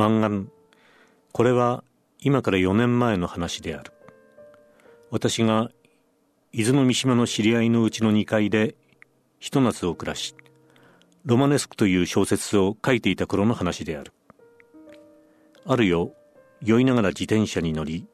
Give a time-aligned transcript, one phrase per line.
[0.00, 0.50] 満願
[1.32, 1.84] これは
[2.22, 3.92] 今から4年前の話である。
[5.10, 5.70] 私が
[6.52, 8.76] 伊豆の三島の知り合いのうちの2階で
[9.40, 10.34] ひと夏を暮らし
[11.26, 14.14] ロマネスクという小説を書いていた頃の話である。
[15.66, 16.10] ある夜
[16.62, 18.06] 酔いながら自転車に乗り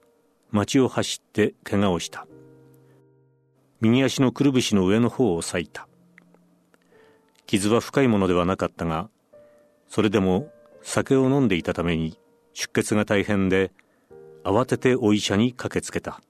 [0.50, 2.26] 街を走って怪我をした。
[3.80, 5.86] 右足のくるぶしの上の方を裂いた。
[7.46, 9.08] 傷は深いものではなかったが
[9.88, 10.48] それでも
[10.88, 12.16] 酒を飲んでいたために
[12.54, 13.72] 出血が大変で
[14.44, 16.20] 慌ててお医者に駆けつけた。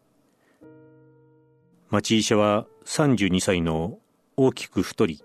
[1.90, 3.98] 町医者は32歳の
[4.34, 5.22] 大きく太り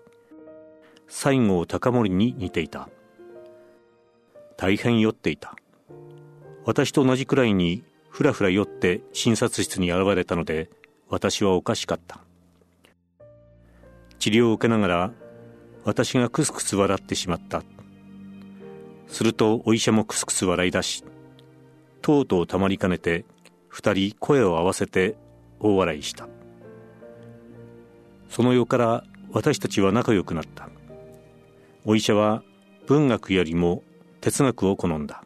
[1.08, 2.90] 西郷隆盛に似ていた。
[4.58, 5.56] 大変酔っていた。
[6.66, 10.68] 私と同じくらいにふらふら酔って診察室に現れたので
[11.08, 12.20] 私はおかしかった。
[14.18, 15.12] 治療を受けながら
[15.84, 17.64] 私がクスクス笑ってしまった。
[19.22, 21.04] するとお医者もクスクス笑い出し
[22.00, 23.24] とうとうたまりかねて
[23.68, 25.14] 二人声を合わせて
[25.60, 26.26] 大笑いした。
[28.28, 30.68] その世から私たちは仲良くなった。
[31.84, 32.42] お医者は
[32.88, 33.84] 文学よりも
[34.20, 35.22] 哲学を好んだ。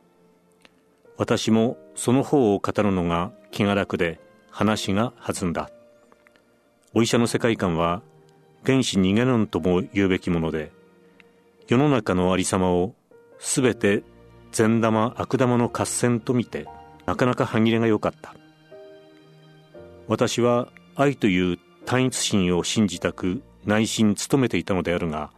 [1.17, 5.70] 私もその方を語るのが気が楽で話が弾んだ。
[6.92, 8.02] お医者の世界観は
[8.62, 10.70] 原始逃げ論とも言うべきもので
[11.67, 12.94] 世の中のありさまを
[13.39, 14.03] すべて
[14.53, 16.67] 善玉悪玉の合戦と見て
[17.05, 18.34] なかなか歯切れが良かった。
[20.09, 25.31] 私は愛という単一心を信じたく内心努めていたのであるが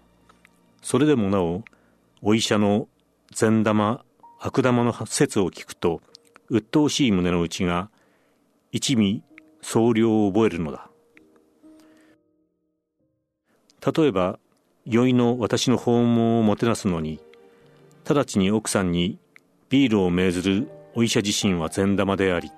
[0.82, 1.64] それでもなお
[2.22, 2.88] お医者の
[3.32, 4.04] 善玉
[4.38, 6.00] 悪玉の説を聞くと
[6.48, 7.90] 鬱陶しい胸の内が
[8.72, 9.22] 一味
[9.62, 10.88] 総量を覚えるのだ。
[13.96, 14.38] 例えば
[14.84, 17.20] 酔いの私の訪問をもてなすのに
[18.08, 19.18] 直ちに奥さんに
[19.68, 22.50] ビールを命ずるお医者自身は善玉であり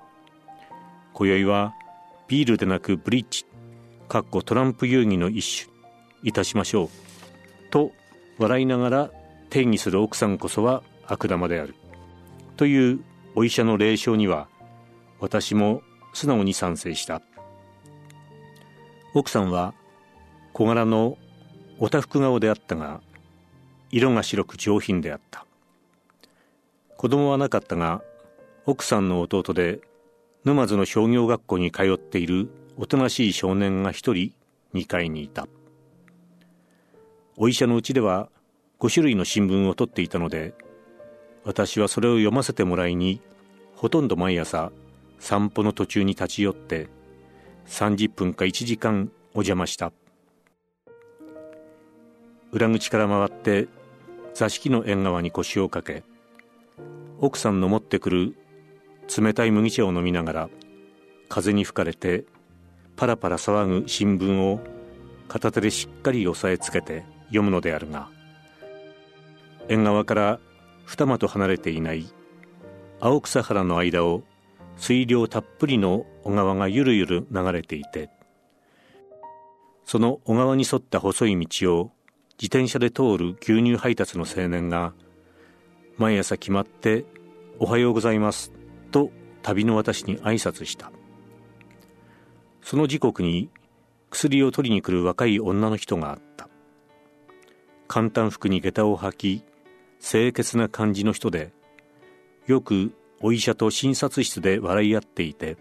[1.13, 1.75] 今宵は
[2.29, 3.45] ビールでなくブリッジ
[4.09, 5.73] かっこトランプ遊戯の一種
[6.23, 6.89] いたしましょう
[7.71, 7.91] と
[8.39, 9.11] 笑いながら
[9.49, 11.75] 定義する奥さんこそは悪玉である
[12.57, 13.01] という
[13.35, 14.49] お医者の霊障には
[15.19, 17.23] 私も素直に賛成した。
[19.13, 19.75] 奥さんは
[20.53, 21.19] 小柄の
[21.79, 23.01] おたふく顔であったが
[23.91, 25.47] 色が白く上品であった。
[26.97, 28.03] 子供はなかったが
[28.67, 29.81] 奥さんの弟で
[30.45, 34.33] 沼津の商業学校に通っているおとなしい少年が一人
[34.75, 35.49] 2階にいた。
[37.37, 38.29] お医者のうちでは
[38.79, 40.55] 5種類の新聞を取っていたので
[41.45, 43.21] 私はそれを読ませてもらいに
[43.77, 44.73] ほとんど毎朝
[45.19, 46.89] 散歩の途中に立ち寄って
[47.67, 49.93] 30分か1時間お邪魔した。
[52.53, 53.69] 裏口から回って
[54.41, 56.03] 座敷の縁側に腰をかけ
[57.19, 58.37] 奥さんの持ってくる
[59.15, 60.51] 冷たい麦茶を飲みながら
[61.29, 62.25] 風に吹かれて
[62.97, 64.61] パラパラ騒ぐ新聞を
[65.29, 68.09] 片手でしっかり押さえつけて読むのであるが
[69.69, 70.41] 縁側から
[70.87, 72.07] 二間と離れていない
[72.99, 74.23] 青草原の間を
[74.79, 78.09] 水量たっぷりの小川がゆるゆる流れていて
[79.85, 81.93] その小川に沿った細い道を
[82.41, 84.95] 自転車で通る牛乳配達の青年が
[85.99, 87.05] 毎朝決まって
[87.61, 88.51] 「おはようございます」
[88.91, 89.13] と
[89.43, 90.91] 旅の私に挨拶した。
[92.63, 93.51] その時刻に
[94.09, 96.49] 薬を取りに来る若い女の人があった。
[97.89, 99.45] 簡単服に下駄を履き
[100.01, 101.53] 清潔な感じの人で
[102.47, 105.59] よくお医者と診察室で笑い合っていて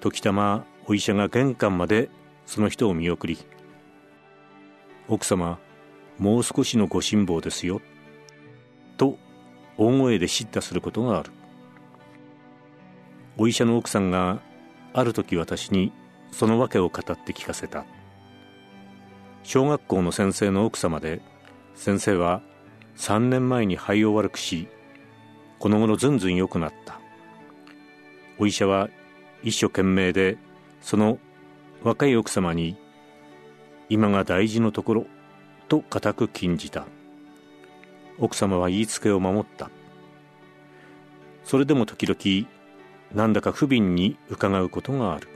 [0.00, 2.10] 時たまお医者が玄関まで
[2.44, 3.38] その人を見送り
[5.08, 5.58] 「奥様
[6.20, 7.80] もう少しのご辛抱ですよ」
[8.98, 9.18] と
[9.78, 11.32] 大声で叱咤することがある。
[13.38, 14.40] お医者の奥さんが
[14.92, 15.92] ある時私に
[16.30, 17.86] その訳を語って聞かせた。
[19.42, 21.22] 小学校の先生の奥様で
[21.74, 22.42] 先生は
[22.96, 24.68] 3年前に肺を悪くし
[25.58, 27.00] この頃ずんずん良くなった。
[28.38, 28.90] お医者は
[29.42, 30.36] 一生懸命で
[30.82, 31.18] その
[31.82, 32.76] 若い奥様に
[33.88, 35.06] 今が大事のところ
[35.70, 36.84] と固く禁じた。
[38.18, 39.70] 奥様は言いつけを守った。
[41.44, 42.48] それでも時々
[43.14, 45.28] なんだか不憫に伺うことがある。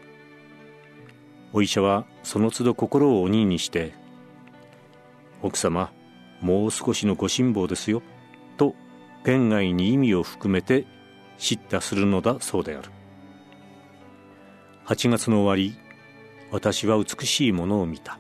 [1.53, 3.95] お医者はその都度心を鬼にして
[5.41, 5.93] 奥様
[6.41, 8.03] もう少しのご辛抱ですよ
[8.57, 8.75] と
[9.25, 10.85] 言外に意味を含めて
[11.39, 12.91] 叱咤するのだそうである。
[14.87, 15.79] 8月の終わり
[16.51, 18.19] 私は美しいものを見た。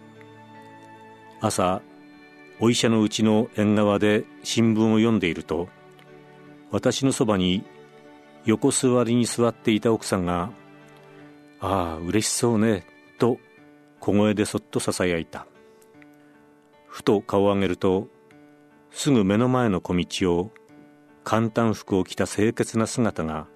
[1.41, 1.83] 朝
[2.61, 5.69] お医者のうちの縁側で新聞を読んでいると
[6.71, 7.65] 私のそばに
[8.45, 10.51] 横座りに座っていた奥さんが
[11.61, 12.87] 「ああ嬉しそうね」
[13.19, 13.39] と
[14.01, 15.47] 小声でそっとささやいた。
[16.87, 18.09] ふと顔を上げると
[18.93, 20.53] すぐ目の前の小道を
[21.25, 23.49] 簡単服を着た清潔な姿が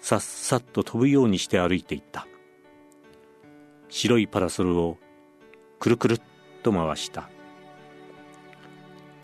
[0.00, 2.26] さっさっと飛ぶようにして歩いていった。
[3.88, 4.98] 白いパラソルを
[5.78, 6.20] くるくるっ
[6.62, 7.30] と回した。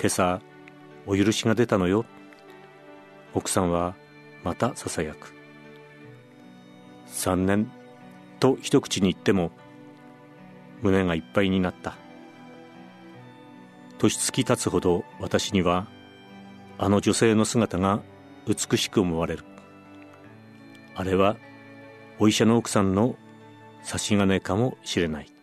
[0.04, 0.42] 今朝
[1.06, 2.04] お許しが出たのよ。
[3.32, 3.94] 奥さんは
[4.42, 5.32] またささやく。
[7.06, 7.72] 3年
[8.38, 9.50] と一口に言っても
[10.82, 11.96] 胸がいっぱいになった。
[13.96, 15.86] 年月経つほど私には
[16.76, 18.02] あの女性の姿が
[18.46, 19.44] 美しく思われる。
[20.94, 21.38] あれは
[22.18, 23.16] お医者の奥さんの
[23.82, 25.33] 差し金かもしれない。